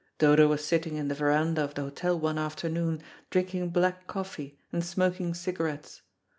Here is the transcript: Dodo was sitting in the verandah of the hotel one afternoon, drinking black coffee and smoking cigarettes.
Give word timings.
Dodo 0.17 0.47
was 0.47 0.65
sitting 0.65 0.95
in 0.95 1.09
the 1.09 1.13
verandah 1.13 1.63
of 1.63 1.75
the 1.75 1.83
hotel 1.83 2.17
one 2.17 2.39
afternoon, 2.39 3.03
drinking 3.29 3.69
black 3.69 4.07
coffee 4.07 4.57
and 4.73 4.83
smoking 4.83 5.35
cigarettes. 5.35 6.01